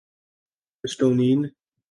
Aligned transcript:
Estonian 0.83 1.39